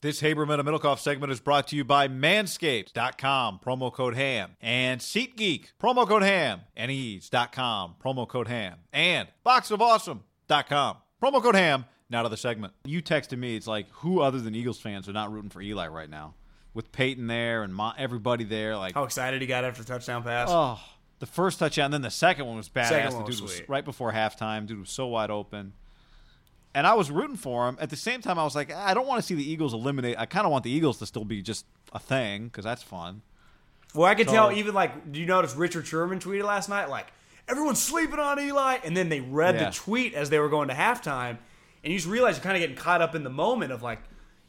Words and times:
This 0.00 0.22
Haberman 0.22 0.60
and 0.60 0.68
Middlekauff 0.68 1.00
segment 1.00 1.32
is 1.32 1.40
brought 1.40 1.66
to 1.68 1.76
you 1.76 1.82
by 1.82 2.06
Manscaped.com, 2.06 3.58
promo 3.66 3.92
code 3.92 4.14
HAM, 4.14 4.52
and 4.60 5.00
SeatGeek, 5.00 5.72
promo 5.82 6.06
code 6.06 6.22
HAM, 6.22 6.60
and 6.76 6.92
Eaze.com, 6.92 7.96
promo 8.00 8.28
code 8.28 8.46
HAM, 8.46 8.78
and 8.92 9.26
BoxOfAwesome.com, 9.44 10.96
promo 11.20 11.42
code 11.42 11.56
HAM. 11.56 11.84
Now 12.08 12.22
to 12.22 12.28
the 12.28 12.36
segment. 12.36 12.74
You 12.84 13.02
texted 13.02 13.38
me, 13.38 13.56
it's 13.56 13.66
like, 13.66 13.90
who 13.90 14.20
other 14.20 14.38
than 14.40 14.54
Eagles 14.54 14.78
fans 14.78 15.08
are 15.08 15.12
not 15.12 15.32
rooting 15.32 15.50
for 15.50 15.60
Eli 15.60 15.88
right 15.88 16.08
now? 16.08 16.34
With 16.74 16.92
Peyton 16.92 17.26
there 17.26 17.64
and 17.64 17.74
Mo- 17.74 17.92
everybody 17.98 18.44
there, 18.44 18.76
like, 18.76 18.94
How 18.94 19.02
excited 19.02 19.40
he 19.40 19.48
got 19.48 19.64
after 19.64 19.82
touchdown 19.82 20.22
pass. 20.22 20.46
oh, 20.48 20.78
the 21.18 21.26
first 21.26 21.58
touchdown, 21.58 21.90
then 21.90 22.02
the 22.02 22.10
second 22.10 22.46
one 22.46 22.56
was 22.56 22.68
badass. 22.68 23.12
One 23.14 23.24
was 23.24 23.34
dude 23.34 23.42
was 23.42 23.62
right 23.68 23.84
before 23.84 24.12
halftime. 24.12 24.64
Dude 24.68 24.78
was 24.78 24.90
so 24.90 25.08
wide 25.08 25.30
open. 25.32 25.72
And 26.78 26.86
I 26.86 26.94
was 26.94 27.10
rooting 27.10 27.34
for 27.36 27.68
him. 27.68 27.76
At 27.80 27.90
the 27.90 27.96
same 27.96 28.20
time, 28.20 28.38
I 28.38 28.44
was 28.44 28.54
like, 28.54 28.72
I 28.72 28.94
don't 28.94 29.08
want 29.08 29.20
to 29.20 29.26
see 29.26 29.34
the 29.34 29.42
Eagles 29.42 29.74
eliminate. 29.74 30.16
I 30.16 30.26
kind 30.26 30.46
of 30.46 30.52
want 30.52 30.62
the 30.62 30.70
Eagles 30.70 30.98
to 31.00 31.06
still 31.06 31.24
be 31.24 31.42
just 31.42 31.66
a 31.92 31.98
thing 31.98 32.44
because 32.44 32.64
that's 32.64 32.84
fun. 32.84 33.22
well, 33.94 34.06
I 34.06 34.14
could 34.14 34.28
so- 34.28 34.32
tell 34.34 34.52
even 34.52 34.74
like, 34.74 35.10
do 35.10 35.18
you 35.18 35.26
notice 35.26 35.56
Richard 35.56 35.88
Sherman 35.88 36.20
tweeted 36.20 36.44
last 36.44 36.68
night? 36.68 36.88
Like, 36.88 37.08
everyone's 37.48 37.82
sleeping 37.82 38.20
on 38.20 38.38
Eli. 38.38 38.78
And 38.84 38.96
then 38.96 39.08
they 39.08 39.18
read 39.18 39.56
Yeah. 39.56 39.70
the 39.70 39.76
tweet 39.76 40.14
as 40.14 40.30
they 40.30 40.38
were 40.38 40.48
going 40.48 40.68
to 40.68 40.74
halftime. 40.74 41.38
And 41.82 41.92
you 41.92 41.98
just 41.98 42.06
realize 42.08 42.36
you're 42.36 42.44
kind 42.44 42.56
of 42.56 42.60
getting 42.60 42.76
caught 42.76 43.02
up 43.02 43.16
in 43.16 43.24
the 43.24 43.30
moment 43.30 43.72
of 43.72 43.82
like, 43.82 43.98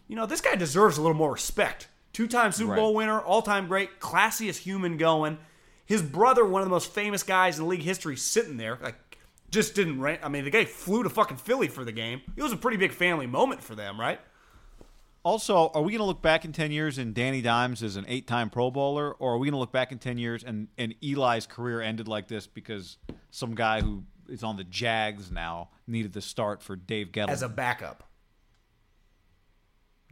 you 0.07 0.15
know, 0.15 0.27
this 0.27 0.41
guy 0.41 0.53
deserves 0.53 0.99
a 0.99 1.01
little 1.01 1.17
more 1.17 1.31
respect. 1.31 1.87
Two 2.13 2.27
time 2.27 2.51
Super 2.51 2.71
Right. 2.71 2.77
Bowl 2.77 2.93
winner, 2.93 3.19
all 3.19 3.41
time 3.41 3.67
great, 3.67 3.99
classiest 3.99 4.57
human 4.59 4.97
going. 4.97 5.39
His 5.87 6.03
brother, 6.03 6.45
one 6.45 6.61
of 6.61 6.67
the 6.67 6.71
most 6.71 6.91
famous 6.93 7.23
guys 7.23 7.57
in 7.57 7.67
league 7.67 7.81
history, 7.81 8.17
sitting 8.17 8.57
there, 8.57 8.77
like, 8.83 9.08
just 9.51 9.75
didn't. 9.75 9.99
Ra- 9.99 10.17
I 10.23 10.29
mean, 10.29 10.43
the 10.45 10.49
guy 10.51 10.65
flew 10.65 11.03
to 11.03 11.09
fucking 11.09 11.37
Philly 11.37 11.67
for 11.67 11.83
the 11.83 11.91
game. 11.91 12.21
It 12.35 12.43
was 12.43 12.51
a 12.51 12.57
pretty 12.57 12.77
big 12.77 12.91
family 12.91 13.27
moment 13.27 13.63
for 13.63 13.75
them, 13.75 13.99
right? 13.99 14.19
Also, 15.23 15.69
are 15.73 15.81
we 15.81 15.91
going 15.91 15.99
to 15.99 16.05
look 16.05 16.21
back 16.21 16.45
in 16.45 16.53
10 16.53 16.71
years 16.71 16.97
and 16.97 17.13
Danny 17.13 17.41
Dimes 17.41 17.83
is 17.83 17.97
an 17.97 18.05
eight 18.07 18.25
time 18.25 18.49
Pro 18.49 18.71
Bowler? 18.71 19.11
Or 19.13 19.33
are 19.33 19.37
we 19.37 19.47
going 19.47 19.53
to 19.53 19.59
look 19.59 19.73
back 19.73 19.91
in 19.91 19.99
10 19.99 20.17
years 20.17 20.43
and, 20.43 20.69
and 20.77 20.95
Eli's 21.03 21.45
career 21.45 21.81
ended 21.81 22.07
like 22.07 22.27
this 22.29 22.47
because 22.47 22.97
some 23.29 23.53
guy 23.53 23.81
who 23.81 24.03
is 24.29 24.43
on 24.43 24.55
the 24.55 24.63
Jags 24.63 25.29
now 25.29 25.69
needed 25.87 26.13
to 26.13 26.21
start 26.21 26.63
for 26.63 26.75
Dave 26.77 27.11
Gettleman? 27.11 27.29
as 27.29 27.41
a 27.43 27.49
backup. 27.49 28.09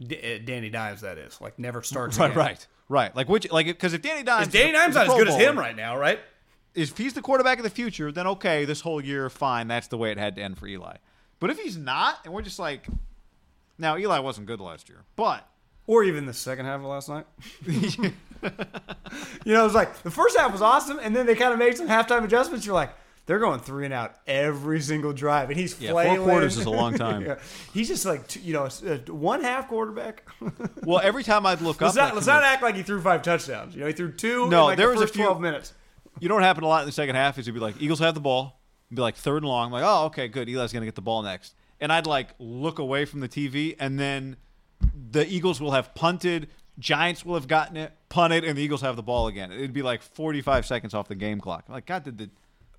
D- 0.00 0.16
uh, 0.36 0.44
Danny 0.44 0.70
Dimes, 0.70 1.00
that 1.00 1.18
is, 1.18 1.40
like 1.40 1.58
never 1.58 1.82
starts. 1.82 2.18
right, 2.18 2.26
again. 2.30 2.38
right, 2.38 2.66
right. 2.88 3.16
Like, 3.16 3.28
which, 3.28 3.50
like, 3.50 3.66
because 3.66 3.94
if 3.94 4.02
Danny 4.02 4.22
Dimes. 4.22 4.48
Is 4.48 4.52
Danny 4.52 4.70
is 4.70 4.74
a- 4.74 4.78
Dimes 4.78 4.90
is 4.90 4.94
not 4.96 5.02
as 5.02 5.08
Pro 5.08 5.18
good 5.18 5.28
as 5.28 5.36
him 5.36 5.58
right 5.58 5.74
now, 5.74 5.96
right? 5.96 6.20
If 6.78 6.96
he's 6.96 7.14
the 7.14 7.22
quarterback 7.22 7.58
of 7.58 7.64
the 7.64 7.70
future, 7.70 8.12
then 8.12 8.26
okay, 8.26 8.64
this 8.64 8.80
whole 8.80 9.02
year, 9.04 9.28
fine. 9.28 9.68
That's 9.68 9.88
the 9.88 9.98
way 9.98 10.10
it 10.12 10.18
had 10.18 10.36
to 10.36 10.42
end 10.42 10.58
for 10.58 10.66
Eli. 10.66 10.96
But 11.40 11.50
if 11.50 11.58
he's 11.58 11.76
not, 11.76 12.18
and 12.24 12.32
we're 12.32 12.42
just 12.42 12.58
like, 12.58 12.86
now 13.78 13.96
Eli 13.96 14.18
wasn't 14.20 14.46
good 14.46 14.60
last 14.60 14.88
year, 14.88 15.04
but 15.16 15.48
Or 15.86 16.02
even 16.04 16.26
the 16.26 16.32
second 16.34 16.66
half 16.66 16.80
of 16.80 16.86
last 16.86 17.08
night. 17.08 17.26
you 17.66 18.12
know, 19.46 19.60
it 19.60 19.64
was 19.64 19.74
like 19.74 20.02
the 20.02 20.10
first 20.10 20.36
half 20.38 20.52
was 20.52 20.62
awesome, 20.62 20.98
and 21.00 21.14
then 21.14 21.26
they 21.26 21.34
kind 21.34 21.52
of 21.52 21.58
made 21.58 21.76
some 21.76 21.88
halftime 21.88 22.24
adjustments. 22.24 22.66
You're 22.66 22.74
like, 22.74 22.90
they're 23.26 23.38
going 23.38 23.60
three 23.60 23.84
and 23.84 23.92
out 23.92 24.16
every 24.26 24.80
single 24.80 25.12
drive, 25.12 25.50
and 25.50 25.58
he's 25.58 25.78
Yeah, 25.80 25.90
four 25.92 26.16
quarters 26.16 26.56
is 26.56 26.64
a 26.64 26.70
long 26.70 26.94
time. 26.94 27.22
Yeah. 27.26 27.38
He's 27.74 27.88
just 27.88 28.06
like, 28.06 28.42
you 28.44 28.54
know, 28.54 28.64
uh, 28.64 28.96
one 29.12 29.42
half 29.42 29.68
quarterback. 29.68 30.22
well, 30.82 31.00
every 31.00 31.22
time 31.24 31.44
I'd 31.44 31.60
look 31.60 31.80
let's 31.80 31.96
up, 31.96 32.08
not, 32.08 32.14
let's 32.14 32.26
not 32.26 32.42
act 32.42 32.62
like 32.62 32.74
he 32.74 32.82
threw 32.82 33.00
five 33.02 33.22
touchdowns. 33.22 33.74
You 33.74 33.82
know, 33.82 33.86
he 33.88 33.92
threw 33.92 34.12
two. 34.12 34.48
No, 34.48 34.60
in 34.62 34.64
like 34.68 34.76
there 34.78 34.88
the 34.88 34.94
was 34.94 35.02
a 35.02 35.06
few- 35.12 35.24
twelve 35.24 35.40
minutes. 35.40 35.74
You 36.20 36.28
know 36.28 36.34
what 36.34 36.44
happened 36.44 36.64
a 36.64 36.68
lot 36.68 36.82
in 36.82 36.86
the 36.86 36.92
second 36.92 37.14
half 37.16 37.38
is 37.38 37.46
it'd 37.46 37.54
be 37.54 37.60
like 37.60 37.80
Eagles 37.80 37.98
have 38.00 38.14
the 38.14 38.20
ball, 38.20 38.60
it'd 38.88 38.96
be 38.96 39.02
like 39.02 39.16
third 39.16 39.38
and 39.42 39.46
long. 39.46 39.66
I'm 39.66 39.72
like, 39.72 39.84
oh, 39.84 40.06
okay, 40.06 40.28
good. 40.28 40.48
Eli's 40.48 40.72
gonna 40.72 40.86
get 40.86 40.94
the 40.94 41.00
ball 41.02 41.22
next, 41.22 41.54
and 41.80 41.92
I'd 41.92 42.06
like 42.06 42.28
look 42.38 42.78
away 42.78 43.04
from 43.04 43.20
the 43.20 43.28
TV, 43.28 43.76
and 43.78 43.98
then 43.98 44.36
the 45.10 45.26
Eagles 45.26 45.60
will 45.60 45.72
have 45.72 45.94
punted, 45.94 46.48
Giants 46.78 47.24
will 47.24 47.34
have 47.34 47.48
gotten 47.48 47.76
it, 47.76 47.92
punted, 48.08 48.44
and 48.44 48.56
the 48.56 48.62
Eagles 48.62 48.82
have 48.82 48.96
the 48.96 49.02
ball 49.02 49.26
again. 49.26 49.50
It'd 49.50 49.72
be 49.72 49.82
like 49.82 50.02
45 50.02 50.66
seconds 50.66 50.94
off 50.94 51.08
the 51.08 51.14
game 51.14 51.40
clock. 51.40 51.64
I'm 51.68 51.74
like, 51.74 51.86
God, 51.86 52.04
did 52.04 52.18
the 52.18 52.30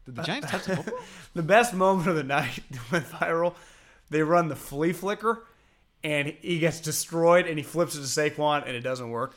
did 0.05 0.15
the 0.15 0.23
Giants 0.23 0.49
touch 0.49 0.65
the 0.65 0.77
football? 0.77 0.99
The 1.33 1.43
best 1.43 1.73
moment 1.73 2.07
of 2.07 2.15
the 2.15 2.23
night 2.23 2.61
went 2.91 3.05
viral. 3.05 3.55
They 4.09 4.23
run 4.23 4.47
the 4.47 4.55
flea 4.55 4.93
flicker, 4.93 5.45
and 6.03 6.33
he 6.41 6.59
gets 6.59 6.79
destroyed, 6.79 7.45
and 7.45 7.57
he 7.57 7.63
flips 7.63 7.95
it 7.95 7.99
to 7.99 8.05
Saquon, 8.05 8.65
and 8.65 8.75
it 8.75 8.81
doesn't 8.81 9.09
work. 9.09 9.35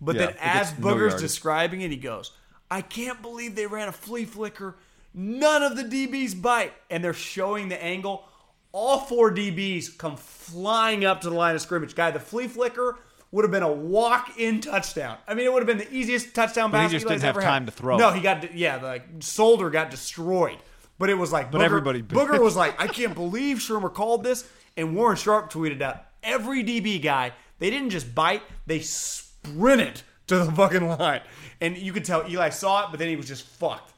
But 0.00 0.16
Yeah, 0.16 0.26
then, 0.26 0.36
as 0.40 0.70
gets 0.70 0.80
no 0.80 0.88
Booger's 0.88 1.20
describing 1.20 1.80
it, 1.82 1.90
he 1.90 1.96
goes, 1.96 2.32
"I 2.70 2.82
can't 2.82 3.20
believe 3.22 3.54
they 3.56 3.66
ran 3.66 3.88
a 3.88 3.92
flea 3.92 4.24
flicker. 4.24 4.76
None 5.12 5.62
of 5.62 5.76
the 5.76 5.82
DBs 5.84 6.40
bite, 6.40 6.72
and 6.88 7.02
they're 7.02 7.12
showing 7.12 7.68
the 7.68 7.82
angle. 7.82 8.24
All 8.72 9.00
four 9.00 9.32
DBs 9.32 9.98
come 9.98 10.16
flying 10.16 11.04
up 11.04 11.20
to 11.22 11.30
the 11.30 11.34
line 11.34 11.54
of 11.56 11.60
scrimmage. 11.60 11.94
Guy, 11.94 12.10
the 12.10 12.20
flea 12.20 12.48
flicker." 12.48 12.98
Would 13.32 13.44
have 13.44 13.52
been 13.52 13.62
a 13.62 13.70
walk-in 13.70 14.60
touchdown. 14.60 15.16
I 15.28 15.34
mean, 15.34 15.46
it 15.46 15.52
would 15.52 15.60
have 15.60 15.66
been 15.68 15.78
the 15.78 15.94
easiest 15.94 16.34
touchdown 16.34 16.72
But 16.72 16.78
he 16.78 16.82
pass 16.86 16.90
just 16.90 17.06
didn't 17.06 17.20
have 17.22 17.36
ever 17.36 17.40
had. 17.40 17.48
time 17.48 17.66
to 17.66 17.70
throw. 17.70 17.96
No, 17.96 18.10
he 18.10 18.20
got 18.20 18.52
yeah, 18.56 18.78
the 18.78 19.02
Solder 19.20 19.70
got 19.70 19.88
destroyed. 19.88 20.58
But 20.98 21.10
it 21.10 21.14
was 21.14 21.30
like 21.30 21.52
But 21.52 21.60
Booger, 21.60 21.64
everybody- 21.64 22.02
Booger 22.02 22.40
was 22.40 22.56
like, 22.56 22.80
I 22.82 22.88
can't 22.88 23.14
believe 23.14 23.58
Shurmur 23.58 23.94
called 23.94 24.24
this. 24.24 24.48
And 24.76 24.96
Warren 24.96 25.16
Sharp 25.16 25.52
tweeted 25.52 25.80
out, 25.80 26.02
every 26.24 26.64
DB 26.64 27.00
guy, 27.00 27.30
they 27.60 27.70
didn't 27.70 27.90
just 27.90 28.12
bite, 28.16 28.42
they 28.66 28.80
sprinted 28.80 30.02
to 30.30 30.44
the 30.44 30.52
fucking 30.56 30.86
line. 30.86 31.20
And 31.60 31.76
you 31.76 31.92
could 31.92 32.04
tell 32.04 32.28
Eli 32.28 32.48
saw 32.48 32.84
it, 32.84 32.90
but 32.90 32.98
then 32.98 33.08
he 33.08 33.16
was 33.16 33.28
just 33.28 33.46
fucked. 33.46 33.92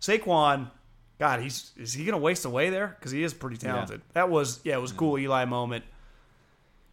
Saquon, 0.00 0.70
God, 1.18 1.40
he's 1.40 1.72
is 1.76 1.92
he 1.92 2.04
gonna 2.04 2.18
waste 2.18 2.44
away 2.44 2.70
there? 2.70 2.96
Because 2.98 3.12
he 3.12 3.22
is 3.22 3.34
pretty 3.34 3.56
talented. 3.56 4.02
That 4.14 4.30
was 4.30 4.60
yeah, 4.64 4.74
it 4.74 4.80
was 4.80 4.92
a 4.92 4.94
cool 4.94 5.18
Eli 5.18 5.44
moment. 5.44 5.84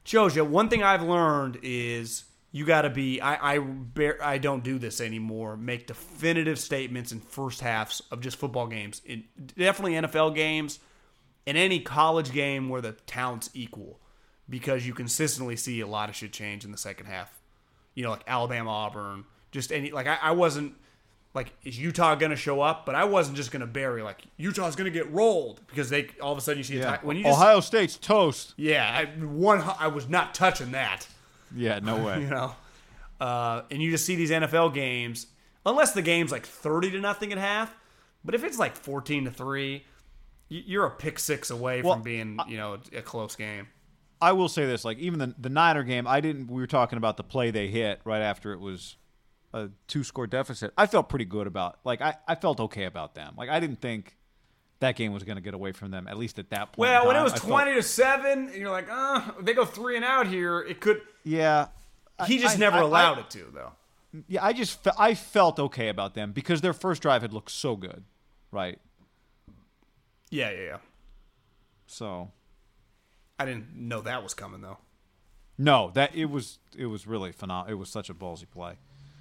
You 0.07 0.27
one 0.43 0.69
thing 0.69 0.81
I've 0.81 1.03
learned 1.03 1.59
is 1.61 2.23
you 2.51 2.65
got 2.65 2.81
to 2.81 2.89
be. 2.89 3.21
I 3.21 3.55
I 3.55 3.59
bear, 3.59 4.17
I 4.23 4.37
don't 4.37 4.63
do 4.63 4.79
this 4.79 5.01
anymore. 5.01 5.55
Make 5.55 5.87
definitive 5.87 6.57
statements 6.57 7.11
in 7.11 7.19
first 7.19 7.61
halves 7.61 8.01
of 8.11 8.21
just 8.21 8.37
football 8.37 8.67
games. 8.67 9.01
In 9.05 9.23
definitely 9.55 9.93
NFL 9.93 10.33
games, 10.35 10.79
in 11.45 11.55
any 11.55 11.79
college 11.79 12.31
game 12.31 12.69
where 12.69 12.81
the 12.81 12.93
talent's 12.93 13.49
equal, 13.53 13.99
because 14.49 14.87
you 14.87 14.93
consistently 14.93 15.55
see 15.55 15.79
a 15.79 15.87
lot 15.87 16.09
of 16.09 16.15
shit 16.15 16.33
change 16.33 16.65
in 16.65 16.71
the 16.71 16.77
second 16.77 17.05
half. 17.05 17.38
You 17.99 18.05
know, 18.05 18.11
like 18.11 18.23
Alabama, 18.27 18.69
Auburn, 18.69 19.25
just 19.51 19.73
any 19.73 19.91
like 19.91 20.07
I, 20.07 20.17
I 20.21 20.31
wasn't 20.31 20.73
like 21.33 21.51
is 21.65 21.77
Utah 21.77 22.15
going 22.15 22.29
to 22.29 22.37
show 22.37 22.61
up? 22.61 22.85
But 22.85 22.95
I 22.95 23.03
wasn't 23.03 23.35
just 23.35 23.51
going 23.51 23.59
to 23.59 23.67
bury 23.67 24.01
like 24.01 24.21
Utah's 24.37 24.77
going 24.77 24.89
to 24.91 24.97
get 24.97 25.11
rolled 25.11 25.59
because 25.67 25.89
they 25.89 26.07
all 26.21 26.31
of 26.31 26.37
a 26.37 26.41
sudden 26.41 26.59
you 26.59 26.63
see 26.63 26.77
a 26.77 26.79
Yeah. 26.79 26.85
tie- 26.95 26.99
when 27.03 27.17
you 27.17 27.23
just, 27.25 27.37
Ohio 27.37 27.59
State's 27.59 27.97
toast. 27.97 28.53
yeah 28.55 28.89
I, 28.89 29.05
one 29.25 29.61
I 29.79 29.87
was 29.87 30.07
not 30.07 30.33
touching 30.33 30.71
that 30.71 31.07
Yeah, 31.53 31.79
no 31.79 31.97
way. 32.05 32.21
you 32.21 32.27
know, 32.29 32.55
uh, 33.19 33.63
and 33.69 33.81
you 33.81 33.91
just 33.91 34.05
see 34.05 34.15
these 34.15 34.31
NFL 34.31 34.73
games 34.73 35.27
unless 35.65 35.91
the 35.91 36.01
game's 36.01 36.31
like 36.31 36.45
thirty 36.45 36.89
to 36.91 36.99
nothing 37.01 37.33
at 37.33 37.37
half. 37.37 37.75
But 38.23 38.33
if 38.33 38.45
it's 38.45 38.57
like 38.59 38.77
fourteen 38.77 39.25
to 39.25 39.31
three, 39.31 39.83
you're 40.47 40.85
a 40.85 40.91
pick 40.91 41.19
six 41.19 41.49
away 41.49 41.81
Well, 41.81 41.95
from 41.95 42.03
being 42.03 42.39
you 42.47 42.55
know 42.57 42.77
a 42.95 43.01
close 43.01 43.35
game. 43.35 43.67
I 44.21 44.31
will 44.33 44.49
say 44.49 44.65
this: 44.65 44.83
like 44.85 44.97
even 44.99 45.19
the 45.19 45.35
the 45.37 45.49
Niner 45.49 45.83
game, 45.83 46.07
I 46.07 46.19
didn't. 46.21 46.47
We 46.47 46.61
were 46.61 46.67
talking 46.67 46.97
about 46.97 47.17
the 47.17 47.23
play 47.23 47.51
they 47.51 47.67
hit 47.67 48.01
right 48.03 48.21
after 48.21 48.53
it 48.53 48.59
was 48.59 48.97
a 49.53 49.69
two 49.87 50.03
score 50.03 50.27
deficit. 50.27 50.73
I 50.77 50.85
felt 50.87 51.09
pretty 51.09 51.25
good 51.25 51.47
about. 51.47 51.79
Like 51.83 52.01
I, 52.01 52.15
I 52.27 52.35
felt 52.35 52.59
okay 52.59 52.85
about 52.85 53.15
them. 53.15 53.33
Like 53.37 53.49
I 53.49 53.59
didn't 53.59 53.81
think 53.81 54.15
that 54.79 54.95
game 54.95 55.11
was 55.13 55.23
going 55.23 55.35
to 55.37 55.41
get 55.41 55.53
away 55.53 55.71
from 55.71 55.91
them. 55.91 56.07
At 56.07 56.17
least 56.17 56.39
at 56.39 56.49
that 56.51 56.73
point. 56.73 56.77
Well, 56.79 57.07
when 57.07 57.15
it 57.15 57.21
was 57.23 57.33
I 57.33 57.37
felt- 57.37 57.49
twenty 57.49 57.73
to 57.75 57.83
seven, 57.83 58.47
and 58.47 58.55
you're 58.55 58.69
like, 58.71 58.87
uh, 58.91 59.31
they 59.41 59.53
go 59.53 59.65
three 59.65 59.95
and 59.95 60.05
out 60.05 60.27
here. 60.27 60.59
It 60.61 60.79
could. 60.81 61.01
yeah. 61.23 61.67
He 62.27 62.37
just 62.37 62.57
I- 62.57 62.59
never 62.59 62.77
I- 62.77 62.81
allowed 62.81 63.19
it 63.19 63.29
to, 63.31 63.45
though. 63.53 63.71
Yeah, 64.27 64.43
I 64.43 64.53
just 64.53 64.83
fe- 64.83 64.91
I 64.97 65.13
felt 65.13 65.59
okay 65.59 65.87
about 65.87 66.15
them 66.15 66.31
because 66.31 66.61
their 66.61 66.73
first 66.73 67.01
drive 67.01 67.21
had 67.21 67.31
looked 67.31 67.51
so 67.51 67.75
good, 67.75 68.03
right? 68.51 68.79
Yeah, 70.31 70.49
yeah, 70.51 70.61
yeah. 70.61 70.77
So 71.87 72.31
I 73.39 73.45
didn't 73.45 73.73
know 73.75 74.01
that 74.01 74.21
was 74.21 74.33
coming 74.33 74.61
though. 74.61 74.77
no, 75.57 75.91
that 75.95 76.13
it 76.15 76.25
was 76.25 76.59
it 76.77 76.85
was 76.87 77.07
really 77.07 77.31
phenomenal. 77.31 77.71
It 77.71 77.79
was 77.79 77.89
such 77.89 78.09
a 78.09 78.13
ballsy 78.13 78.49
play, 78.49 78.75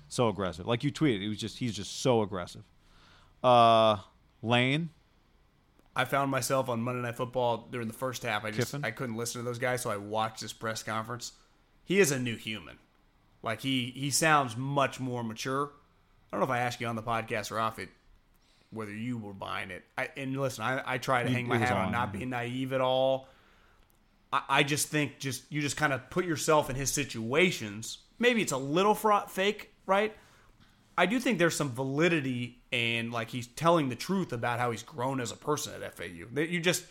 so 0.09 0.29
aggressive. 0.29 0.67
Like 0.67 0.85
you 0.85 0.93
tweeted, 0.93 1.23
it 1.23 1.29
was 1.29 1.39
just 1.39 1.59
he's 1.59 1.75
just 1.75 2.01
so 2.03 2.23
aggressive. 2.23 2.65
Uh, 3.43 3.99
Lane, 4.43 4.91
I 5.95 6.05
found 6.05 6.31
myself 6.31 6.69
on 6.69 6.81
Monday 6.81 7.03
Night 7.03 7.17
Football 7.17 7.69
during 7.71 7.87
the 7.89 7.95
first 7.95 8.23
half. 8.25 8.45
I 8.45 8.51
just 8.51 8.73
Kiffin? 8.73 8.85
I 8.85 8.91
couldn't 8.91 9.17
listen 9.17 9.41
to 9.41 9.45
those 9.45 9.59
guys, 9.59 9.83
so 9.83 9.91
I 9.91 9.97
watched 9.97 10.41
this 10.41 10.53
press 10.53 10.83
conference. 10.83 11.33
He 11.85 12.01
is 12.01 12.13
a 12.13 12.19
new 12.19 12.37
human. 12.37 12.79
Like 13.43 13.61
he 13.61 13.93
he 13.95 14.11
sounds 14.11 14.57
much 14.57 14.99
more 15.01 15.23
mature. 15.23 15.71
I 16.31 16.37
don't 16.37 16.41
know 16.41 16.53
if 16.53 16.59
I 16.59 16.61
asked 16.61 16.81
you 16.81 16.87
on 16.89 16.97
the 16.97 17.03
podcast 17.03 17.51
or 17.51 17.59
off 17.59 17.79
it 17.79 17.89
whether 18.71 18.93
you 18.93 19.17
were 19.17 19.33
buying 19.33 19.71
it. 19.71 19.83
I, 19.97 20.11
and 20.17 20.39
listen, 20.39 20.63
I, 20.63 20.83
I 20.85 20.99
try 20.99 21.23
to 21.23 21.31
hang 21.31 21.49
my 21.49 21.57
hat 21.57 21.73
on 21.73 21.87
on, 21.87 21.93
not 21.93 22.13
being 22.13 22.31
naive 22.31 22.73
at 22.75 22.83
all. 22.83 23.29
I, 24.33 24.63
just 24.63 24.89
think 24.89 25.19
just 25.19 25.51
you 25.51 25.61
just 25.61 25.77
kind 25.77 25.93
of 25.93 26.11
put 26.11 26.27
yourself 26.27 26.69
in 26.69 26.77
his 26.77 26.91
situations. 26.93 27.99
Maybe 28.19 28.43
it's 28.43 28.53
a 28.53 28.59
little 28.59 28.95
fraud, 28.95 29.31
fake, 29.31 29.73
right? 29.87 30.15
I 30.99 31.07
do 31.07 31.19
think 31.19 31.39
there's 31.39 31.57
some 31.57 31.71
validity 31.71 32.59
and 32.73 33.13
like 33.13 33.31
he's 33.31 33.47
telling 33.47 33.89
the 33.89 33.95
truth 33.95 34.33
about 34.33 34.59
how 34.59 34.71
he's 34.71 34.83
grown 34.83 35.21
as 35.21 35.33
a 35.33 35.37
person 35.37 35.81
at 35.83 35.97
FAU. 35.97 36.27
That 36.33 36.49
you 36.51 36.61
just 36.61 36.85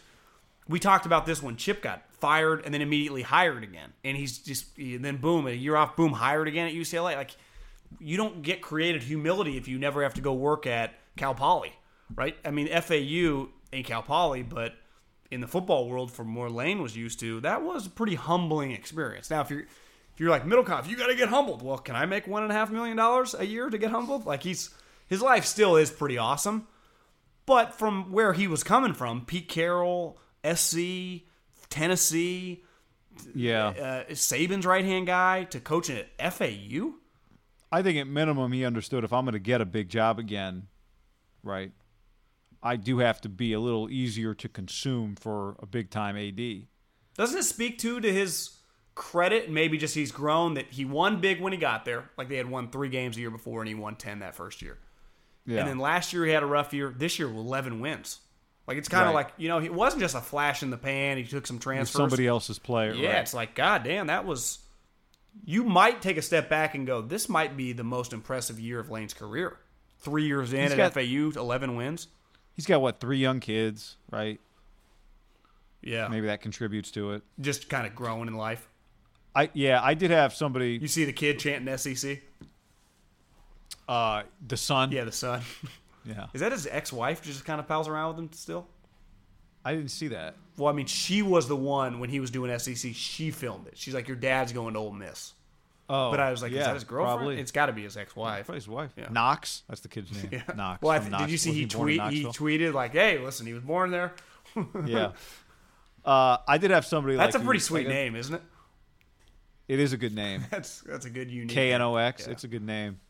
we 0.68 0.80
talked 0.80 1.06
about 1.06 1.26
this 1.26 1.44
when 1.44 1.58
Chip 1.58 1.82
got 1.82 2.04
fired 2.20 2.64
and 2.66 2.74
then 2.74 2.82
immediately 2.82 3.22
hired 3.22 3.64
again, 3.64 3.94
and 4.04 4.18
he's 4.18 4.40
just 4.40 4.78
and 4.78 5.06
then 5.06 5.18
boom 5.18 5.46
a 5.46 5.52
year 5.52 5.76
off, 5.76 5.96
boom 5.96 6.14
hired 6.14 6.48
again 6.48 6.68
at 6.68 6.74
UCLA. 6.74 7.16
Like 7.16 7.36
you 8.00 8.18
don't 8.18 8.42
get 8.42 8.62
created 8.62 9.04
humility 9.04 9.58
if 9.58 9.68
you 9.68 9.78
never 9.78 10.02
have 10.04 10.16
to 10.16 10.22
go 10.22 10.34
work 10.34 10.66
at 10.66 10.96
Cal 11.18 11.36
Poly, 11.36 11.74
right? 12.16 12.36
I 12.44 12.52
mean 12.52 12.68
FAU 12.82 13.50
ain't 13.74 13.86
Cal 13.86 14.02
Poly, 14.02 14.42
but 14.42 14.74
in 15.32 15.42
the 15.42 15.48
football 15.48 15.90
world, 15.90 16.12
from 16.12 16.34
where 16.36 16.50
Lane 16.50 16.82
was 16.82 16.96
used 16.96 17.20
to, 17.20 17.40
that 17.42 17.62
was 17.62 17.86
a 17.86 17.90
pretty 17.90 18.16
humbling 18.16 18.72
experience. 18.72 19.30
Now 19.30 19.42
if 19.42 19.50
you're 19.50 19.62
if 19.62 20.22
you're 20.22 20.30
like 20.30 20.46
Middlekauff, 20.46 20.88
you 20.88 20.98
got 20.98 21.08
to 21.08 21.16
get 21.16 21.30
humbled. 21.30 21.62
Well, 21.62 21.78
can 21.78 21.96
I 21.96 22.06
make 22.06 22.26
one 22.26 22.44
and 22.44 22.52
a 22.52 22.56
half 22.56 22.72
million 22.72 22.98
dollars 22.98 23.36
a 23.38 23.46
year 23.46 23.70
to 23.70 23.78
get 23.78 23.92
humbled? 23.92 24.26
Like 24.26 24.44
he's 24.44 24.72
his 25.08 25.22
life 25.22 25.46
still 25.46 25.76
is 25.76 25.92
pretty 25.92 26.18
awesome, 26.18 26.68
but 27.46 27.74
from 27.74 28.12
where 28.12 28.34
he 28.34 28.48
was 28.48 28.64
coming 28.64 28.94
from, 28.94 29.26
Pete 29.26 29.48
Carroll, 29.48 30.20
SC, 30.44 31.24
Tennessee, 31.70 32.64
yeah, 33.34 33.68
uh, 33.68 34.12
Saban's 34.12 34.66
right 34.66 34.86
hand 34.86 35.08
guy 35.08 35.46
to 35.46 35.60
coaching 35.60 36.04
at 36.20 36.34
FAU. 36.34 36.94
I 37.72 37.82
think 37.82 37.98
at 37.98 38.08
minimum 38.08 38.52
he 38.52 38.66
understood 38.66 39.04
if 39.04 39.12
I'm 39.12 39.26
going 39.26 39.34
to 39.34 39.40
get 39.40 39.62
a 39.62 39.66
big 39.66 39.90
job 39.90 40.20
again, 40.20 40.68
right? 41.44 41.72
I 42.64 42.76
do 42.76 43.00
have 43.00 43.22
to 43.22 43.30
be 43.30 43.54
a 43.54 43.60
little 43.60 43.90
easier 43.90 44.34
to 44.36 44.50
consume 44.50 45.16
for 45.16 45.56
a 45.60 45.66
big 45.66 45.90
time 45.90 46.18
AD. 46.18 46.68
Doesn't 47.16 47.38
it 47.40 47.44
speak 47.44 47.78
to 47.80 48.00
to 48.02 48.12
his 48.14 48.58
credit? 48.96 49.50
Maybe 49.50 49.78
just 49.78 49.96
he's 49.96 50.12
grown 50.12 50.56
that 50.56 50.68
he 50.72 50.86
won 50.86 51.22
big 51.22 51.40
when 51.42 51.54
he 51.54 51.60
got 51.60 51.86
there. 51.86 52.10
Like 52.18 52.30
they 52.30 52.38
had 52.38 52.50
won 52.50 52.70
three 52.70 52.90
games 52.90 53.16
the 53.16 53.22
year 53.22 53.32
before, 53.32 53.62
and 53.62 53.68
he 53.70 53.76
won 53.76 53.96
ten 53.96 54.20
that 54.20 54.36
first 54.36 54.62
year. 54.62 54.78
Yeah. 55.46 55.60
And 55.60 55.68
then 55.70 55.80
last 55.80 56.14
year 56.14 56.26
he 56.26 56.32
had 56.32 56.44
a 56.44 56.48
rough 56.48 56.74
year. 56.74 56.94
This 56.96 57.18
year, 57.20 57.28
eleven 57.30 57.80
wins. 57.80 58.20
Like 58.68 58.78
it's 58.78 58.90
kind 58.90 59.08
of 59.08 59.16
Right. 59.16 59.26
like 59.28 59.34
you 59.38 59.48
know, 59.48 59.60
it 59.62 59.74
wasn't 59.74 60.02
just 60.02 60.16
a 60.16 60.20
flash 60.22 60.62
in 60.62 60.70
the 60.72 60.78
pan. 60.78 61.18
He 61.18 61.24
took 61.24 61.48
some 61.48 61.58
transfers. 61.60 61.96
somebody 61.96 62.28
else's 62.28 62.60
player. 62.60 62.94
Yeah, 62.94 63.14
right. 63.14 63.22
it's 63.22 63.34
like 63.34 63.56
God 63.56 63.84
damn, 63.84 64.08
that 64.08 64.26
was. 64.26 64.60
You 65.46 65.64
might 65.64 66.02
take 66.02 66.18
a 66.18 66.22
step 66.24 66.50
back 66.50 66.74
and 66.74 66.88
go, 66.88 67.00
this 67.00 67.30
might 67.30 67.56
be 67.56 67.72
the 67.72 67.84
most 67.84 68.12
impressive 68.12 68.60
year 68.60 68.80
of 68.80 68.90
Lane's 68.90 69.14
career. 69.14 69.56
Three 70.00 70.26
years 70.26 70.52
in 70.52 70.64
He's 70.64 70.72
at 70.72 70.78
got- 70.78 70.94
FAU, 70.96 71.40
eleven 71.40 71.76
wins. 71.76 72.08
He's 72.58 72.66
got 72.66 72.82
what 72.82 73.00
three 73.00 73.20
young 73.20 73.40
kids, 73.40 73.96
right? 74.12 74.42
Yeah, 75.82 76.08
Maybe 76.10 76.28
that 76.28 76.42
contributes 76.42 76.92
to 76.92 77.12
it. 77.14 77.24
just 77.40 77.70
kind 77.70 77.88
of 77.88 77.96
growing 77.96 78.28
in 78.28 78.34
life. 78.36 78.68
I 79.36 79.50
yeah, 79.54 79.80
I 79.82 79.94
did 79.94 80.12
have 80.12 80.34
somebody. 80.34 80.80
You 80.82 80.88
see 80.88 81.06
the 81.06 81.14
kid 81.14 81.40
chanting 81.40 81.78
SEC. 81.78 82.20
Uh, 83.88 84.24
the 84.46 84.58
son. 84.58 84.92
Yeah, 84.92 85.04
the 85.06 85.12
son. 85.12 85.42
yeah. 86.06 86.26
Is 86.34 86.42
that 86.42 86.52
his 86.52 86.68
ex-wife? 86.68 87.22
Just 87.22 87.46
kind 87.46 87.60
of 87.60 87.68
pals 87.68 87.88
around 87.88 88.16
with 88.16 88.18
him 88.26 88.30
still. 88.34 88.68
I 89.64 89.74
didn't 89.76 89.92
see 89.92 90.08
that. 90.10 90.36
Well, 90.58 90.68
I 90.68 90.72
mean, 90.76 90.88
she 90.88 91.22
was 91.22 91.48
the 91.48 91.56
one 91.56 92.00
when 92.00 92.10
he 92.10 92.20
was 92.20 92.32
doing 92.32 92.58
SEC. 92.58 92.94
She 92.96 93.32
filmed 93.32 93.68
it. 93.68 93.78
She's 93.78 93.94
like, 93.94 94.08
"Your 94.08 94.18
dad's 94.18 94.52
going 94.52 94.74
to 94.74 94.80
Ole 94.80 94.92
Miss." 94.94 95.34
Oh, 95.90 96.12
But 96.12 96.20
I 96.20 96.32
was 96.32 96.42
like, 96.42 96.52
yeah, 96.52 96.60
"Is 96.60 96.66
that 96.66 96.74
his 96.74 96.84
girlfriend?" 96.84 97.18
Probably. 97.20 97.40
It's 97.40 97.52
got 97.52 97.68
to 97.68 97.72
be 97.74 97.84
his 97.84 97.96
ex-wife. 97.96 98.46
Probably 98.48 98.58
his 98.58 98.68
wife. 98.68 98.92
Yeah. 98.98 99.08
Knox. 99.10 99.64
That's 99.70 99.82
the 99.82 99.88
kid's 99.88 100.12
name. 100.24 100.30
Yeah. 100.34 100.54
Knox. 100.56 100.82
Well, 100.82 100.92
I 100.92 101.00
from 101.00 101.12
th- 101.12 101.22
did 101.22 101.32
you 101.32 101.38
see 101.38 101.50
Was 101.52 101.58
he 101.58 101.66
born 101.66 101.90
in 101.90 101.98
tweet? 102.00 102.14
He 102.14 102.24
Knoxville? 102.24 102.48
tweeted 102.48 102.74
like, 102.74 102.92
"Hey, 102.92 103.20
listen, 103.20 103.46
he 103.48 103.54
was 103.54 103.64
born 103.64 103.92
there." 103.92 104.14
yeah. 104.86 105.12
Uh, 106.06 106.38
I 106.48 106.58
did 106.58 106.72
have 106.72 106.86
somebody. 106.86 107.18
That's 107.18 107.36
like 107.36 107.44
a 107.44 107.46
pretty 107.46 107.58
who- 107.60 107.64
sweet 107.66 107.86
like 107.86 107.94
name, 107.94 108.16
isn't 108.16 108.34
it? 108.36 108.42
It 109.68 109.82
is 109.82 109.92
a 109.92 109.98
good 109.98 110.16
name. 110.16 110.46
That's 110.50 110.80
that's 110.82 111.06
a 111.06 111.10
good 111.10 111.30
unique. 111.30 111.50
K 111.54 111.74
N 111.74 111.82
O 111.82 111.98
X. 111.98 112.28
It's 112.28 112.46
a 112.46 112.48
good 112.48 112.64
name. 112.64 113.02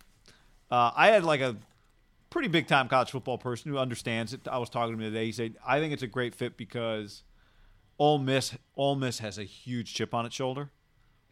Uh, 0.71 0.89
I 0.95 1.07
had 1.09 1.23
like 1.23 1.41
a 1.41 1.55
pretty 2.31 2.47
big 2.47 2.65
time 2.67 2.87
college 2.87 3.11
football 3.11 3.37
person 3.37 3.71
who 3.71 3.77
understands 3.77 4.33
it. 4.33 4.47
I 4.47 4.57
was 4.57 4.71
talking 4.71 4.97
to 4.97 5.03
him 5.05 5.11
today. 5.13 5.25
He 5.25 5.31
said, 5.31 5.57
"I 5.63 5.79
think 5.79 5.93
it's 5.93 6.01
a 6.01 6.07
great 6.07 6.33
fit 6.33 6.57
because 6.57 7.21
Ole 7.99 8.17
Miss, 8.17 8.55
Ole 8.75 8.95
Miss 8.95 9.19
has 9.19 9.37
a 9.37 9.43
huge 9.43 9.93
chip 9.93 10.15
on 10.15 10.25
its 10.25 10.33
shoulder, 10.35 10.71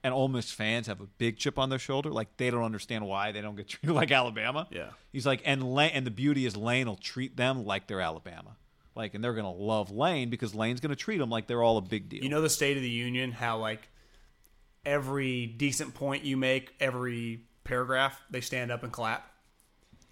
and 0.05 0.13
Ole 0.13 0.27
Miss 0.27 0.51
fans 0.51 0.85
have 0.85 1.01
a 1.01 1.07
big 1.17 1.39
chip 1.39 1.57
on 1.57 1.71
their 1.71 1.79
shoulder. 1.79 2.11
Like 2.11 2.37
they 2.37 2.51
don't 2.51 2.61
understand 2.61 3.07
why 3.07 3.31
they 3.31 3.41
don't 3.41 3.55
get 3.55 3.67
treated 3.69 3.91
like 3.95 4.11
Alabama. 4.11 4.67
Yeah. 4.69 4.89
He's 5.11 5.25
like, 5.25 5.41
and 5.45 5.63
Lane, 5.73 5.89
and 5.95 6.05
the 6.05 6.11
beauty 6.11 6.45
is 6.45 6.55
Lane 6.55 6.85
will 6.85 6.95
treat 6.95 7.35
them 7.35 7.65
like 7.65 7.87
they're 7.87 8.01
Alabama." 8.01 8.55
Like, 8.95 9.15
and 9.15 9.23
they're 9.23 9.33
gonna 9.33 9.51
love 9.51 9.89
Lane 9.89 10.29
because 10.29 10.53
Lane's 10.53 10.79
gonna 10.79 10.95
treat 10.95 11.17
them 11.17 11.31
like 11.31 11.47
they're 11.47 11.63
all 11.63 11.77
a 11.77 11.81
big 11.81 12.07
deal. 12.07 12.21
You 12.23 12.29
know 12.29 12.41
the 12.41 12.51
State 12.51 12.77
of 12.77 12.83
the 12.83 12.89
Union, 12.89 13.31
how 13.31 13.57
like 13.57 13.87
every 14.85 15.47
decent 15.47 15.95
point 15.95 16.23
you 16.23 16.37
make, 16.37 16.75
every 16.79 17.41
paragraph, 17.63 18.21
they 18.29 18.41
stand 18.41 18.71
up 18.71 18.83
and 18.83 18.93
clap. 18.93 19.27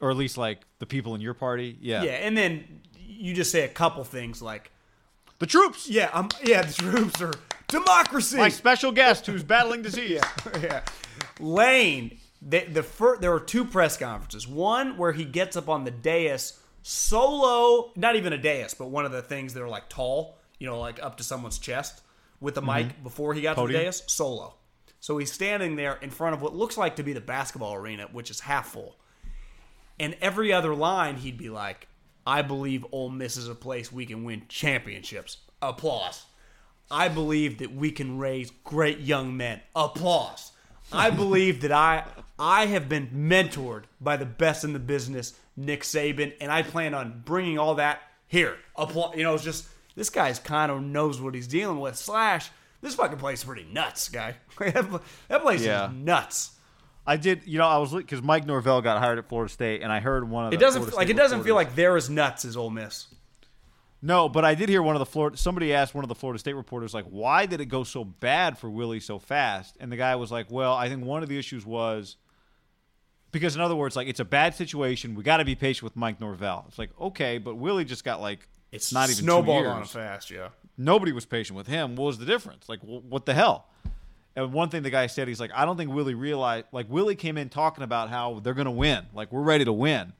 or 0.01 0.09
at 0.09 0.17
least 0.17 0.39
like 0.39 0.61
the 0.79 0.87
people 0.87 1.13
in 1.13 1.21
your 1.21 1.35
party. 1.35 1.77
Yeah, 1.79 2.01
Yeah, 2.01 2.13
and 2.13 2.35
then 2.35 2.81
you 2.97 3.35
just 3.35 3.51
say 3.51 3.61
a 3.61 3.69
couple 3.69 4.03
things 4.03 4.41
like, 4.41 4.71
the 5.37 5.45
troops. 5.45 5.87
"Yeah, 5.87 6.09
um, 6.13 6.29
yeah, 6.43 6.63
the 6.63 6.73
troops 6.73 7.21
are 7.21 7.33
democracy." 7.73 8.37
My 8.37 8.49
special 8.49 8.91
guest 8.91 9.25
who's 9.25 9.43
battling 9.43 9.81
disease. 9.81 10.21
yeah. 10.61 10.83
Lane, 11.39 12.17
the, 12.41 12.65
the 12.65 12.83
fir- 12.83 13.17
there 13.17 13.31
were 13.31 13.39
two 13.39 13.65
press 13.65 13.97
conferences. 13.97 14.47
One 14.47 14.97
where 14.97 15.11
he 15.11 15.25
gets 15.25 15.57
up 15.57 15.69
on 15.69 15.83
the 15.83 15.91
dais 15.91 16.59
solo, 16.83 17.91
not 17.95 18.15
even 18.15 18.33
a 18.33 18.37
dais, 18.37 18.73
but 18.73 18.89
one 18.89 19.05
of 19.05 19.11
the 19.11 19.21
things 19.21 19.53
that 19.53 19.63
are 19.63 19.69
like 19.69 19.89
tall, 19.89 20.37
you 20.59 20.67
know, 20.67 20.79
like 20.79 21.01
up 21.01 21.17
to 21.17 21.23
someone's 21.23 21.57
chest 21.57 22.01
with 22.39 22.55
the 22.55 22.61
mm-hmm. 22.61 22.87
mic 22.87 23.03
before 23.03 23.33
he 23.33 23.41
got 23.41 23.55
to 23.55 23.67
the 23.67 23.73
dais, 23.73 24.03
solo. 24.07 24.55
So 24.99 25.17
he's 25.17 25.31
standing 25.31 25.75
there 25.75 25.97
in 26.01 26.09
front 26.11 26.33
of 26.33 26.41
what 26.41 26.55
looks 26.55 26.77
like 26.77 26.95
to 26.97 27.03
be 27.03 27.13
the 27.13 27.21
basketball 27.21 27.75
arena, 27.75 28.07
which 28.11 28.29
is 28.29 28.41
half 28.41 28.69
full. 28.69 28.95
And 29.99 30.15
every 30.21 30.53
other 30.53 30.73
line, 30.73 31.17
he'd 31.17 31.37
be 31.37 31.49
like, 31.49 31.87
I 32.25 32.41
believe 32.41 32.85
Ole 32.91 33.09
Miss 33.09 33.37
is 33.37 33.47
a 33.47 33.55
place 33.55 33.91
we 33.91 34.05
can 34.05 34.23
win 34.23 34.43
championships. 34.47 35.37
Applause. 35.61 36.25
I 36.91 37.07
believe 37.07 37.57
that 37.59 37.73
we 37.75 37.91
can 37.91 38.17
raise 38.17 38.51
great 38.63 38.99
young 38.99 39.35
men. 39.35 39.61
Applause. 39.75 40.51
I 40.91 41.09
believe 41.09 41.61
that 41.61 41.71
I 41.71 42.05
I 42.37 42.65
have 42.67 42.87
been 42.89 43.07
mentored 43.09 43.83
by 44.01 44.17
the 44.17 44.25
best 44.25 44.63
in 44.63 44.73
the 44.73 44.79
business, 44.79 45.33
Nick 45.57 45.81
Saban, 45.81 46.33
and 46.39 46.51
I 46.51 46.61
plan 46.61 46.93
on 46.93 47.21
bringing 47.25 47.57
all 47.57 47.75
that 47.75 48.01
here. 48.27 48.57
Applause. 48.75 49.15
You 49.15 49.23
know, 49.23 49.33
it's 49.33 49.43
just 49.43 49.67
this 49.95 50.09
guy's 50.09 50.39
kind 50.39 50.71
of 50.71 50.81
knows 50.81 51.19
what 51.21 51.33
he's 51.35 51.47
dealing 51.47 51.79
with. 51.79 51.95
Slash, 51.95 52.49
this 52.81 52.95
fucking 52.95 53.17
place 53.17 53.39
is 53.39 53.45
pretty 53.45 53.65
nuts, 53.71 54.09
guy. 54.09 54.35
that 54.59 55.41
place 55.41 55.63
Yeah. 55.63 55.87
is 55.89 55.93
nuts. 55.95 56.51
I 57.05 57.17
did. 57.17 57.41
You 57.45 57.57
know, 57.57 57.67
I 57.67 57.77
was 57.77 57.93
because 57.93 58.21
Mike 58.21 58.45
Norvell 58.45 58.81
got 58.81 58.99
hired 58.99 59.17
at 59.19 59.27
Florida 59.27 59.51
State, 59.51 59.81
and 59.81 59.91
I 59.91 59.99
heard 59.99 60.29
one 60.29 60.47
of 60.47 60.53
It 60.53 60.57
doesn't 60.59 60.81
Florida 60.81 60.97
like 60.97 61.09
it 61.09 61.17
doesn't 61.17 61.43
feel 61.43 61.55
like 61.55 61.75
they're 61.75 61.97
as 61.97 62.09
nuts 62.09 62.45
as 62.45 62.55
Ole 62.55 62.69
Miss. 62.69 63.07
No, 64.05 64.27
but 64.27 64.43
I 64.43 64.53
did 64.53 64.67
hear 64.67 64.83
one 64.83 64.95
of 64.95 64.99
the 64.99 65.05
Florida. 65.05 65.37
Somebody 65.37 65.73
asked 65.73 65.95
one 65.95 66.03
of 66.03 66.09
the 66.09 66.15
Florida 66.15 66.37
State 66.37 66.55
reporters, 66.57 66.93
like, 66.93 67.05
why 67.05 67.45
did 67.45 67.61
it 67.61 67.67
go 67.67 67.85
so 67.85 68.03
bad 68.03 68.57
for 68.57 68.69
Willie 68.69 68.99
so 68.99 69.17
fast? 69.17 69.77
And 69.79 69.89
the 69.89 69.95
guy 69.95 70.15
was 70.17 70.29
like, 70.29 70.51
well, 70.51 70.73
I 70.73 70.89
think 70.89 71.05
one 71.05 71.23
of 71.23 71.29
the 71.29 71.37
issues 71.39 71.65
was 71.65 72.17
because, 73.31 73.55
in 73.55 73.61
other 73.61 73.77
words, 73.77 73.95
like 73.95 74.09
it's 74.09 74.19
a 74.19 74.25
bad 74.25 74.55
situation. 74.55 75.15
We 75.15 75.23
got 75.23 75.37
to 75.37 75.45
be 75.45 75.55
patient 75.55 75.83
with 75.83 75.95
Mike 75.95 76.19
Norvell. 76.19 76.65
It's 76.67 76.77
like 76.77 76.89
okay, 76.99 77.37
but 77.37 77.55
Willie 77.55 77.85
just 77.85 78.03
got 78.03 78.19
like 78.19 78.45
It's 78.73 78.91
not 78.91 79.09
even 79.09 79.23
snowballed 79.23 79.65
on 79.65 79.85
fast, 79.85 80.29
yeah. 80.29 80.49
Nobody 80.77 81.13
was 81.13 81.25
patient 81.25 81.55
with 81.55 81.67
him. 81.67 81.95
What 81.95 82.07
was 82.07 82.17
the 82.17 82.25
difference? 82.25 82.67
Like, 82.67 82.81
wh- 82.81 83.09
what 83.09 83.25
the 83.25 83.33
hell? 83.33 83.67
And 84.35 84.51
one 84.51 84.69
thing 84.69 84.83
the 84.83 84.89
guy 84.89 85.07
said, 85.07 85.27
he's 85.29 85.39
like, 85.39 85.51
I 85.55 85.63
don't 85.63 85.77
think 85.77 85.93
Willie 85.93 86.15
realized. 86.15 86.65
Like, 86.71 86.87
Willie 86.89 87.15
came 87.15 87.37
in 87.37 87.49
talking 87.49 87.83
about 87.83 88.09
how 88.09 88.39
they're 88.39 88.55
going 88.55 88.65
to 88.65 88.71
win. 88.71 89.05
Like, 89.13 89.31
we're 89.31 89.43
ready 89.43 89.63
to 89.63 89.71
win. 89.71 90.11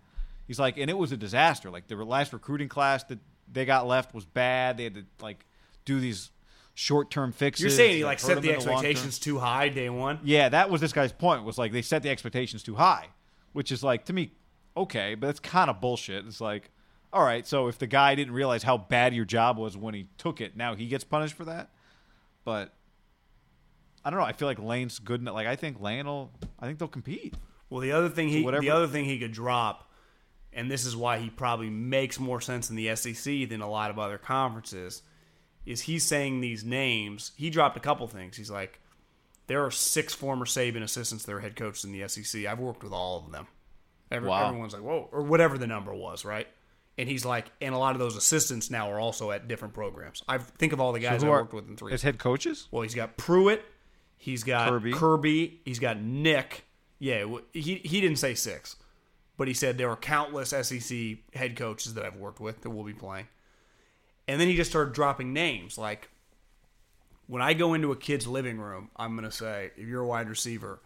He's 0.47 0.59
like, 0.59 0.77
and 0.77 0.89
it 0.89 0.97
was 0.97 1.11
a 1.11 1.17
disaster. 1.17 1.71
Like, 1.71 1.87
the 1.87 1.95
last 1.95 2.31
recruiting 2.31 2.69
class 2.69 3.03
that 3.05 3.17
they 3.53 3.65
got 3.65 3.87
left 3.87 4.13
was 4.13 4.25
bad. 4.25 4.77
They 4.77 4.83
had 4.85 4.95
to 4.95 5.05
like 5.21 5.45
do 5.85 5.99
these 5.99 6.31
short 6.73 7.11
term 7.11 7.31
fixes. 7.31 7.61
You're 7.61 7.69
saying 7.71 7.97
he 7.97 8.05
like 8.05 8.19
set 8.19 8.41
the 8.41 8.49
in 8.49 8.55
long 8.55 8.63
term. 8.65 8.73
expectations 8.73 9.19
too 9.19 9.39
high 9.39 9.69
day 9.69 9.89
one. 9.89 10.19
Yeah, 10.23 10.49
that 10.49 10.69
was 10.69 10.81
this 10.81 10.93
guy's 10.93 11.11
point. 11.11 11.43
Was 11.43 11.57
like 11.57 11.71
they 11.71 11.81
set 11.81 12.03
the 12.03 12.09
expectations 12.09 12.63
too 12.63 12.75
high, 12.75 13.07
which 13.53 13.71
is 13.71 13.83
like 13.83 14.05
to 14.05 14.13
me, 14.13 14.31
okay, 14.75 15.15
but 15.15 15.29
it's 15.29 15.39
kind 15.39 15.69
of 15.69 15.79
bullshit. 15.79 16.25
It's 16.25 16.41
like, 16.41 16.69
all 17.11 17.23
right, 17.23 17.45
so 17.45 17.67
if 17.67 17.77
the 17.77 17.87
guy 17.87 18.15
didn't 18.15 18.33
realize 18.33 18.63
how 18.63 18.77
bad 18.77 19.13
your 19.13 19.25
job 19.25 19.57
was 19.57 19.77
when 19.77 19.93
he 19.93 20.07
took 20.17 20.41
it, 20.41 20.57
now 20.57 20.75
he 20.75 20.87
gets 20.87 21.03
punished 21.03 21.35
for 21.35 21.45
that. 21.45 21.69
But 22.43 22.73
I 24.03 24.09
don't 24.09 24.19
know. 24.19 24.25
I 24.25 24.33
feel 24.33 24.47
like 24.47 24.59
Lane's 24.59 24.99
good. 24.99 25.21
enough. 25.21 25.35
Like 25.35 25.47
I 25.47 25.55
think 25.55 25.79
Lane 25.79 26.05
will. 26.05 26.31
I 26.59 26.65
think 26.65 26.79
they'll 26.79 26.87
compete. 26.87 27.35
Well, 27.69 27.79
the 27.81 27.91
other 27.91 28.09
thing 28.09 28.29
he 28.29 28.43
whatever- 28.43 28.61
the 28.61 28.69
other 28.71 28.87
thing 28.87 29.05
he 29.05 29.17
could 29.19 29.31
drop, 29.31 29.89
and 30.55 30.69
this 30.69 30.85
is 30.85 30.95
why 30.95 31.19
he 31.19 31.29
probably 31.29 31.69
makes 31.69 32.19
more 32.19 32.41
sense 32.41 32.69
in 32.69 32.75
the 32.75 32.95
SEC 32.95 33.49
than 33.49 33.61
a 33.61 33.69
lot 33.69 33.89
of 33.89 33.99
other 33.99 34.17
conferences, 34.17 35.01
is 35.65 35.81
he's 35.81 36.03
saying 36.03 36.41
these 36.41 36.63
names. 36.63 37.31
He 37.35 37.49
dropped 37.49 37.77
a 37.77 37.79
couple 37.79 38.07
things. 38.07 38.35
He's 38.37 38.51
like, 38.51 38.79
there 39.47 39.63
are 39.65 39.71
six 39.71 40.13
former 40.13 40.45
Saban 40.45 40.83
assistants 40.83 41.25
that 41.25 41.33
are 41.33 41.39
head 41.39 41.55
coaches 41.55 41.83
in 41.85 41.91
the 41.91 42.07
SEC. 42.07 42.45
I've 42.45 42.59
worked 42.59 42.83
with 42.83 42.93
all 42.93 43.23
of 43.25 43.31
them. 43.31 43.47
Every, 44.11 44.29
Wow. 44.29 44.47
Everyone's 44.47 44.73
like, 44.73 44.83
whoa, 44.83 45.09
or 45.11 45.23
whatever 45.23 45.57
the 45.57 45.67
number 45.67 45.93
was, 45.93 46.23
right? 46.23 46.47
And 46.97 47.09
he's 47.09 47.25
like, 47.25 47.47
and 47.59 47.73
a 47.73 47.77
lot 47.77 47.93
of 47.95 47.99
those 47.99 48.15
assistants 48.15 48.69
now 48.69 48.91
are 48.91 48.99
also 48.99 49.31
at 49.31 49.47
different 49.47 49.73
programs. 49.73 50.21
I 50.27 50.37
think 50.37 50.73
of 50.73 50.79
all 50.79 50.93
the 50.93 50.99
guys 50.99 51.23
who 51.23 51.29
I 51.29 51.31
worked 51.31 51.53
with 51.53 51.67
in 51.67 51.75
three. 51.75 51.91
As 51.91 52.03
head 52.03 52.19
coaches, 52.19 52.67
Well, 52.69 52.83
he's 52.83 52.93
got 52.93 53.17
Pruitt, 53.17 53.65
he's 54.17 54.43
got 54.43 54.69
Kirby. 54.69 54.93
Kirby, 54.93 55.61
he's 55.65 55.79
got 55.79 55.99
Nick. 55.99 56.65
Yeah, 56.99 57.25
he 57.51 57.81
he 57.83 57.99
didn't 57.99 58.17
say 58.19 58.35
six, 58.35 58.75
but 59.37 59.47
he 59.47 59.53
said 59.53 59.77
there 59.77 59.89
are 59.89 59.95
countless 59.97 60.49
SEC 60.49 60.97
head 61.33 61.55
coaches 61.55 61.93
that 61.95 62.05
I've 62.05 62.15
worked 62.15 62.39
with 62.39 62.61
that 62.61 62.69
will 62.69 62.83
be 62.83 62.93
playing. 62.93 63.27
And 64.27 64.39
then 64.39 64.47
he 64.47 64.55
just 64.55 64.69
started 64.69 64.93
dropping 64.93 65.33
names 65.33 65.77
like 65.77 66.09
when 67.27 67.41
I 67.41 67.53
go 67.53 67.73
into 67.73 67.91
a 67.91 67.95
kid's 67.95 68.27
living 68.27 68.59
room, 68.59 68.89
I'm 68.95 69.15
going 69.15 69.29
to 69.29 69.35
say, 69.35 69.71
if 69.77 69.87
you're 69.87 70.01
a 70.01 70.07
wide 70.07 70.29
receiver, 70.29 70.81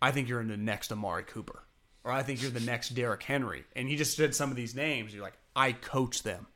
I 0.00 0.10
think 0.10 0.28
you're 0.28 0.40
in 0.40 0.48
the 0.48 0.56
next 0.56 0.92
Amari 0.92 1.24
Cooper, 1.24 1.62
or 2.04 2.12
I 2.12 2.22
think 2.22 2.42
you're 2.42 2.50
the 2.50 2.60
next 2.60 2.90
Derrick 2.90 3.22
Henry. 3.22 3.64
And 3.74 3.88
he 3.88 3.96
just 3.96 4.16
said 4.16 4.34
some 4.34 4.50
of 4.50 4.56
these 4.56 4.74
names. 4.74 5.14
You're 5.14 5.22
like, 5.22 5.36
I 5.54 5.72
coach 5.72 6.22
them. 6.22 6.46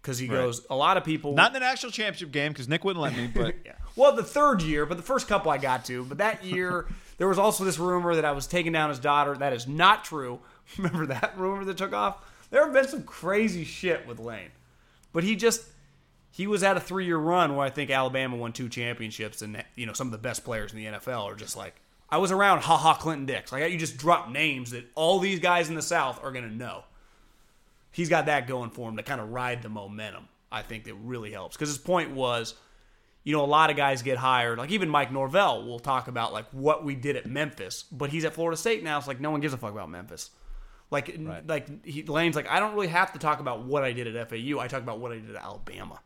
Because 0.00 0.18
he 0.18 0.28
goes, 0.28 0.64
a 0.70 0.74
lot 0.74 0.96
of 0.96 1.04
people. 1.04 1.34
not 1.34 1.48
in 1.48 1.54
the 1.54 1.60
national 1.60 1.92
championship 1.92 2.32
game 2.32 2.52
because 2.52 2.68
Nick 2.68 2.84
wouldn't 2.84 3.02
let 3.02 3.14
me. 3.14 3.26
But 3.26 3.56
Yeah. 3.66 3.72
Well, 3.96 4.16
the 4.16 4.24
third 4.24 4.62
year, 4.62 4.86
but 4.86 4.96
the 4.96 5.02
first 5.02 5.28
couple 5.28 5.50
I 5.50 5.58
got 5.58 5.84
to. 5.86 6.04
But 6.06 6.18
that 6.18 6.42
year, 6.42 6.86
there 7.20 7.28
was 7.28 7.38
also 7.38 7.64
this 7.64 7.78
rumor 7.78 8.14
that 8.14 8.24
I 8.24 8.32
was 8.32 8.46
taking 8.46 8.72
down 8.72 8.88
his 8.88 8.98
daughter. 8.98 9.36
That 9.36 9.52
is 9.52 9.68
not 9.68 10.04
true. 10.04 10.40
Remember 10.78 11.04
that 11.04 11.34
rumor 11.36 11.66
that 11.66 11.76
took 11.76 11.92
off? 11.92 12.24
There 12.48 12.64
have 12.64 12.72
been 12.72 12.88
some 12.88 13.02
crazy 13.02 13.62
shit 13.62 14.06
with 14.06 14.18
Lane. 14.18 14.48
But 15.12 15.22
he 15.22 15.36
just 15.36 15.66
he 16.30 16.46
was 16.46 16.62
at 16.62 16.78
a 16.78 16.80
three 16.80 17.04
year 17.04 17.18
run 17.18 17.54
where 17.54 17.66
I 17.66 17.68
think 17.68 17.90
Alabama 17.90 18.36
won 18.36 18.54
two 18.54 18.70
championships, 18.70 19.42
and 19.42 19.62
you 19.74 19.84
know 19.84 19.92
some 19.92 20.06
of 20.06 20.12
the 20.12 20.18
best 20.18 20.44
players 20.44 20.72
in 20.72 20.78
the 20.78 20.86
NFL 20.86 21.24
are 21.24 21.34
just 21.34 21.58
like 21.58 21.74
I 22.08 22.16
was 22.16 22.32
around. 22.32 22.60
Ha 22.62 22.78
ha, 22.78 22.94
Clinton 22.94 23.26
Dix. 23.26 23.52
Like 23.52 23.70
you 23.70 23.78
just 23.78 23.98
drop 23.98 24.30
names 24.30 24.70
that 24.70 24.86
all 24.94 25.18
these 25.18 25.40
guys 25.40 25.68
in 25.68 25.74
the 25.74 25.82
South 25.82 26.24
are 26.24 26.32
gonna 26.32 26.48
know. 26.48 26.84
He's 27.92 28.08
got 28.08 28.26
that 28.26 28.46
going 28.46 28.70
for 28.70 28.88
him 28.88 28.96
to 28.96 29.02
kind 29.02 29.20
of 29.20 29.28
ride 29.28 29.62
the 29.62 29.68
momentum. 29.68 30.26
I 30.50 30.62
think 30.62 30.84
that 30.84 30.94
really 30.94 31.32
helps 31.32 31.54
because 31.54 31.68
his 31.68 31.76
point 31.76 32.12
was 32.12 32.54
you 33.22 33.36
know, 33.36 33.44
a 33.44 33.46
lot 33.46 33.70
of 33.70 33.76
guys 33.76 34.02
get 34.02 34.16
hired. 34.16 34.58
Like 34.58 34.70
even 34.70 34.88
Mike 34.88 35.12
Norvell 35.12 35.64
will 35.64 35.78
talk 35.78 36.08
about 36.08 36.32
like 36.32 36.46
what 36.52 36.84
we 36.84 36.94
did 36.94 37.16
at 37.16 37.26
Memphis, 37.26 37.84
but 37.90 38.10
he's 38.10 38.24
at 38.24 38.34
Florida 38.34 38.56
State 38.56 38.82
now. 38.82 38.98
It's 38.98 39.06
like 39.06 39.20
no 39.20 39.30
one 39.30 39.40
gives 39.40 39.54
a 39.54 39.58
fuck 39.58 39.72
about 39.72 39.90
Memphis. 39.90 40.30
Like, 40.90 41.16
like 41.46 41.84
he, 41.84 42.02
Lane's 42.02 42.34
like, 42.34 42.48
I 42.48 42.58
don't 42.58 42.74
really 42.74 42.88
have 42.88 43.12
to 43.12 43.20
talk 43.20 43.38
about 43.38 43.64
what 43.64 43.84
I 43.84 43.92
did 43.92 44.14
at 44.14 44.28
FAU. 44.28 44.58
I 44.58 44.66
talk 44.66 44.82
about 44.82 44.98
what 44.98 45.12
I 45.12 45.16
did 45.16 45.30
at 45.30 45.42
Alabama, 45.42 46.00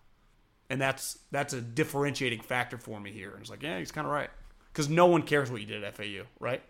and 0.68 0.78
that's 0.78 1.18
that's 1.30 1.54
a 1.54 1.60
differentiating 1.60 2.40
factor 2.40 2.76
for 2.76 3.00
me 3.00 3.10
here. 3.10 3.30
And 3.30 3.40
it's 3.40 3.48
like, 3.48 3.62
yeah, 3.62 3.78
he's 3.78 3.92
kind 3.92 4.06
of 4.06 4.12
right 4.12 4.28
because 4.72 4.90
no 4.90 5.06
one 5.06 5.22
cares 5.22 5.50
what 5.50 5.60
you 5.60 5.66
did 5.66 5.82
at 5.84 5.96
FAU, 5.96 6.24
right? 6.38 6.62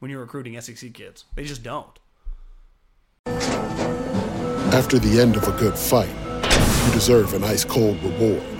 When 0.00 0.10
you're 0.10 0.20
recruiting 0.20 0.60
SEC 0.60 0.92
kids, 0.94 1.26
they 1.36 1.44
just 1.44 1.62
don't. 1.62 1.96
After 4.72 4.98
the 4.98 5.20
end 5.20 5.36
of 5.36 5.46
a 5.46 5.52
good 5.52 5.78
fight, 5.78 6.08
you 6.86 6.92
deserve 6.92 7.34
an 7.34 7.44
ice 7.44 7.64
cold 7.64 8.02
reward. 8.02 8.59